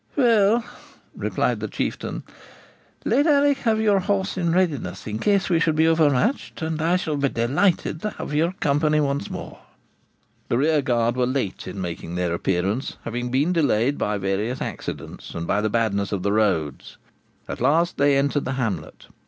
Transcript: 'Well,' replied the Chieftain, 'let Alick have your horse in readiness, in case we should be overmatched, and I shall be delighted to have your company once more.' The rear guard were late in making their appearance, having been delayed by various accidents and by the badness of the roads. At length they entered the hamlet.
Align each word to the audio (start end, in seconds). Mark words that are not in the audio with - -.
'Well,' 0.15 0.65
replied 1.15 1.59
the 1.59 1.67
Chieftain, 1.67 2.23
'let 3.05 3.27
Alick 3.27 3.57
have 3.59 3.79
your 3.79 3.99
horse 3.99 4.35
in 4.35 4.51
readiness, 4.51 5.05
in 5.05 5.19
case 5.19 5.47
we 5.47 5.59
should 5.59 5.75
be 5.75 5.87
overmatched, 5.87 6.63
and 6.63 6.81
I 6.81 6.95
shall 6.95 7.17
be 7.17 7.29
delighted 7.29 8.01
to 8.01 8.09
have 8.09 8.33
your 8.33 8.53
company 8.53 8.99
once 8.99 9.29
more.' 9.29 9.59
The 10.49 10.57
rear 10.57 10.81
guard 10.81 11.15
were 11.15 11.27
late 11.27 11.67
in 11.67 11.79
making 11.79 12.15
their 12.15 12.33
appearance, 12.33 12.97
having 13.03 13.29
been 13.29 13.53
delayed 13.53 13.99
by 13.99 14.17
various 14.17 14.59
accidents 14.59 15.35
and 15.35 15.45
by 15.45 15.61
the 15.61 15.69
badness 15.69 16.11
of 16.11 16.23
the 16.23 16.31
roads. 16.33 16.97
At 17.47 17.61
length 17.61 17.97
they 17.97 18.17
entered 18.17 18.45
the 18.45 18.53
hamlet. 18.53 19.05